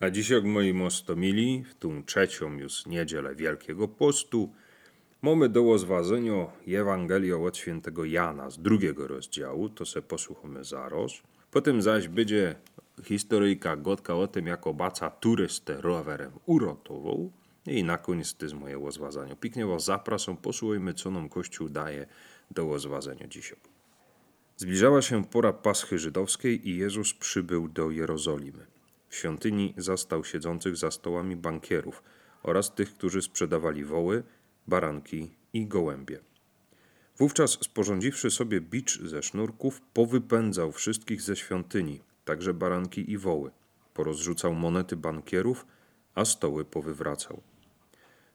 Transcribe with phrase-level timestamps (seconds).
[0.00, 4.52] A dzisiaj moi mostomili, w tą trzecią już niedzielę Wielkiego Postu,
[5.22, 11.12] mamy do zwadzenia Ewangelię od świętego Jana z drugiego rozdziału, to se posłuchamy zaraz.
[11.50, 12.54] Potem zaś będzie
[13.04, 17.30] historyjka gotka o tym, jak obaca turystę rowerem urotował.
[17.66, 19.36] I na koniec to jest moje łazwazanie.
[19.36, 22.06] Piknie was zapraszam, posłuchajmy, co nam Kościół daje
[22.50, 23.58] do łazwazenia dzisiaj.
[24.56, 28.79] Zbliżała się pora Paschy Żydowskiej i Jezus przybył do Jerozolimy.
[29.10, 32.02] W świątyni zastał siedzących za stołami bankierów
[32.42, 34.22] oraz tych, którzy sprzedawali woły,
[34.66, 36.20] baranki i gołębie.
[37.18, 43.50] Wówczas, sporządziwszy sobie bicz ze sznurków, powypędzał wszystkich ze świątyni, także baranki i woły.
[43.94, 45.66] Porozrzucał monety bankierów,
[46.14, 47.42] a stoły powywracał.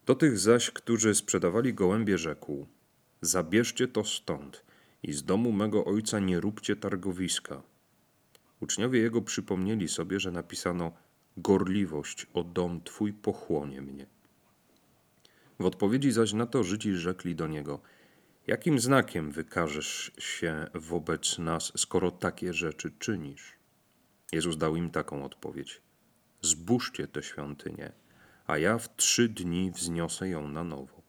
[0.05, 2.67] Do tych zaś, którzy sprzedawali gołębie, rzekł:
[3.21, 4.65] Zabierzcie to stąd
[5.03, 7.63] i z domu mego ojca nie róbcie targowiska.
[8.59, 10.91] Uczniowie jego przypomnieli sobie, że napisano:
[11.37, 14.05] Gorliwość o dom twój pochłonie mnie.
[15.59, 17.81] W odpowiedzi zaś na to Żydzi rzekli do niego:
[18.47, 23.53] Jakim znakiem wykażesz się wobec nas, skoro takie rzeczy czynisz?
[24.31, 25.81] Jezus dał im taką odpowiedź:
[26.41, 27.91] Zbóżcie tę świątynię,
[28.47, 31.01] a ja w trzy dni wzniosę ją na nowo.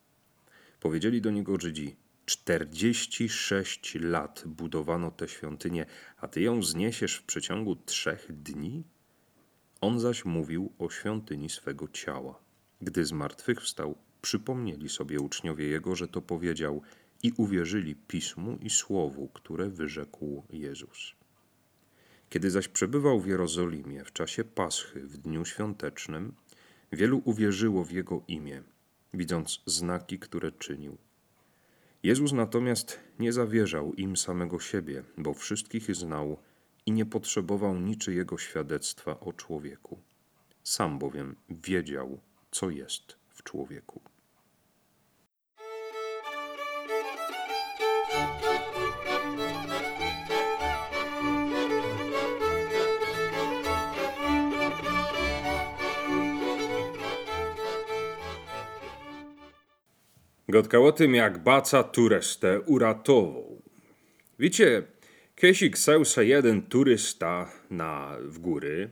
[0.80, 7.76] Powiedzieli do niego Żydzi: 46 lat budowano tę świątynię, a ty ją zniesiesz w przeciągu
[7.76, 8.84] trzech dni?
[9.80, 12.40] On zaś mówił o świątyni swego ciała.
[12.80, 16.82] Gdy zmartwychwstał, przypomnieli sobie uczniowie jego, że to powiedział
[17.22, 21.14] i uwierzyli pismu i słowu, które wyrzekł Jezus.
[22.30, 26.34] Kiedy zaś przebywał w Jerozolimie w czasie Paschy w dniu świątecznym,
[26.92, 28.62] wielu uwierzyło w jego imię,
[29.14, 30.98] widząc znaki, które czynił.
[32.02, 36.38] Jezus natomiast nie zawierzał im samego siebie, bo wszystkich znał
[36.86, 39.98] i nie potrzebował niczyjego świadectwa o człowieku.
[40.62, 42.20] Sam bowiem wiedział,
[42.50, 44.00] co jest w człowieku.
[60.48, 63.62] Gotka o tym, jak baca turystę uratował.
[64.38, 64.82] Wiecie,
[65.36, 68.90] kiedyś chciał se jeden turysta na, w góry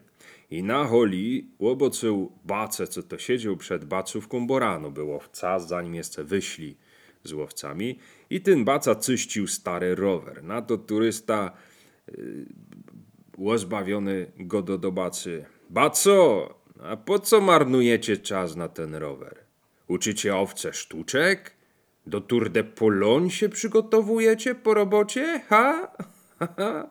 [0.51, 5.95] i na holi łobocył bacę, co to siedział przed bacówką, bo rano było wca, zanim
[5.95, 6.77] jeszcze wyszli
[7.25, 7.99] z łowcami
[8.31, 10.45] i ten baca czyścił stary rower.
[10.45, 11.53] Na to turysta
[12.09, 12.47] yy,
[13.39, 15.45] łozbawiony go do, do bacy.
[15.71, 16.49] Baco,
[16.83, 19.44] a po co marnujecie czas na ten rower?
[19.89, 21.55] Uczycie owce sztuczek?
[22.07, 25.41] Do Tour de Pologne się przygotowujecie po robocie?
[25.49, 25.97] Ha?
[26.39, 26.91] ha?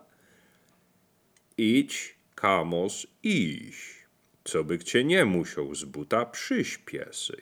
[1.57, 4.03] Idź, kamos, iść.
[4.43, 7.41] Co by cię nie musiał z buta przyspiesy.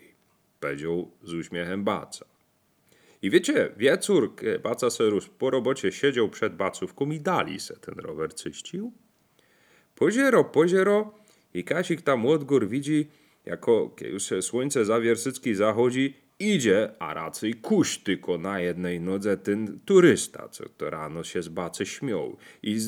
[0.60, 2.26] Powiedział z uśmiechem Baca.
[3.22, 8.36] I wiecie, wieczór, Baca Serus po robocie siedział przed bacówką i dali se ten rower
[8.36, 8.92] czyścił.
[9.96, 11.14] Poziero, poziero
[11.54, 13.10] i Kasik tam od gór widzi,
[13.46, 19.80] jako już słońce za Wiersycki zachodzi, idzie, a raczej kuś tylko na jednej nodze ten
[19.86, 22.38] turysta, co to rano się z bacy śmiał.
[22.64, 22.86] I z,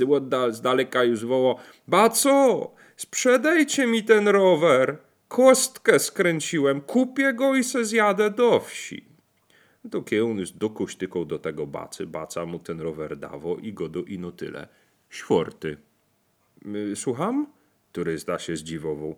[0.51, 4.97] z daleka już woło, baco, sprzedajcie mi ten rower,
[5.27, 9.05] kostkę skręciłem, kupię go i se zjadę do wsi.
[9.91, 14.03] To kiełnys dokuś tylko do tego bacy, baca mu ten rower dawo i go do
[14.03, 14.67] ino tyle.
[15.09, 15.77] Świorty.
[16.65, 17.47] Y, słucham?
[17.91, 19.15] Turysta się zdziwował.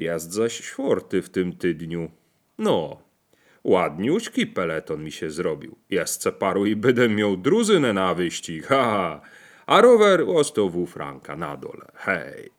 [0.00, 2.10] Jest zaś świorty w tym tydniu.
[2.58, 3.02] No,
[3.64, 5.76] ładniuśki peleton mi się zrobił.
[5.90, 9.20] Jeszcze paru i będę miał druzynę na wyścig, ha, ha.
[9.66, 12.50] A rower ostał w franka na dole, hej.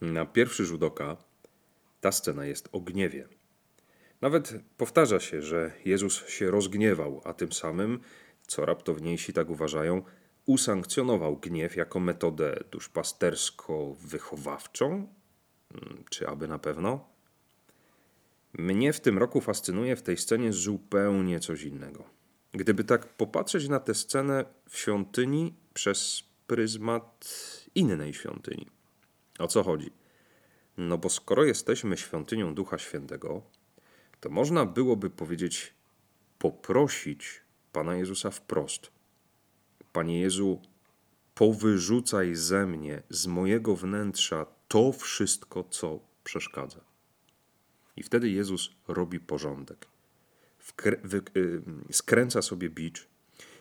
[0.00, 1.31] Na pierwszy rzut oka
[2.02, 3.28] ta scena jest o gniewie.
[4.20, 8.00] Nawet powtarza się, że Jezus się rozgniewał, a tym samym,
[8.46, 10.02] co raptowniejsi tak uważają,
[10.46, 15.06] usankcjonował gniew jako metodę duszpastersko-wychowawczą?
[15.72, 17.08] Hmm, czy aby na pewno?
[18.52, 22.04] Mnie w tym roku fascynuje w tej scenie zupełnie coś innego.
[22.52, 27.28] Gdyby tak popatrzeć na tę scenę w świątyni przez pryzmat
[27.74, 28.66] innej świątyni.
[29.38, 30.01] O co chodzi?
[30.76, 33.42] No bo skoro jesteśmy świątynią Ducha Świętego,
[34.20, 35.74] to można byłoby powiedzieć,
[36.38, 37.40] poprosić
[37.72, 38.90] Pana Jezusa wprost.
[39.92, 40.60] Panie Jezu,
[41.34, 46.80] powyrzucaj ze mnie, z mojego wnętrza to wszystko, co przeszkadza.
[47.96, 49.86] I wtedy Jezus robi porządek.
[51.36, 53.08] Y, skręca sobie bicz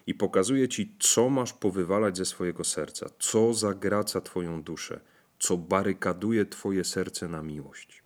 [0.07, 4.99] i pokazuje ci, co masz powywalać ze swojego serca, co zagraca twoją duszę,
[5.41, 8.03] co barykaduje twoje serce na miłość.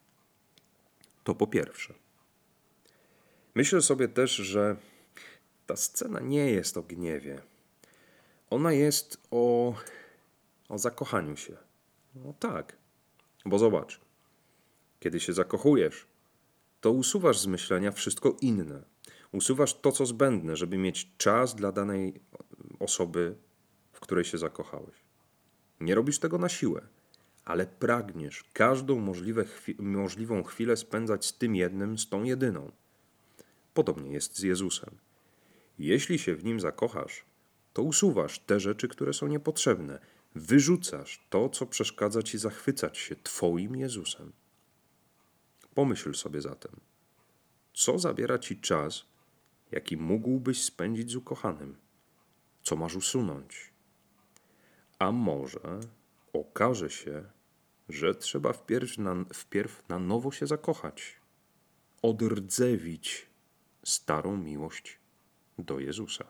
[1.23, 1.93] To po pierwsze.
[3.55, 4.75] Myślę sobie też, że
[5.65, 7.41] ta scena nie jest o gniewie.
[8.49, 9.75] Ona jest o,
[10.69, 11.57] o zakochaniu się.
[12.15, 12.77] No tak.
[13.45, 14.01] Bo zobacz,
[14.99, 16.07] kiedy się zakochujesz,
[16.81, 18.83] to usuwasz z myślenia wszystko inne.
[19.31, 22.21] Usuwasz to, co zbędne, żeby mieć czas dla danej
[22.79, 23.35] osoby,
[23.93, 24.95] w której się zakochałeś.
[25.79, 26.87] Nie robisz tego na siłę,
[27.45, 29.45] ale pragniesz każdą możliwe
[29.80, 32.71] możliwą chwilę spędzać z tym jednym, z tą jedyną.
[33.74, 34.97] Podobnie jest z Jezusem.
[35.80, 37.25] Jeśli się w nim zakochasz,
[37.74, 40.00] to usuwasz te rzeczy, które są niepotrzebne.
[40.36, 44.31] Wyrzucasz to, co przeszkadza ci zachwycać się Twoim Jezusem.
[45.74, 46.71] Pomyśl sobie zatem,
[47.74, 49.06] co zabiera ci czas,
[49.71, 51.75] jaki mógłbyś spędzić z ukochanym?
[52.63, 53.74] Co masz usunąć?
[55.00, 55.80] A może
[56.39, 57.25] okaże się,
[57.89, 61.21] że trzeba wpierw na, wpierw na nowo się zakochać,
[62.01, 63.29] odrdzewić
[63.83, 64.99] starą miłość
[65.57, 66.25] do Jezusa.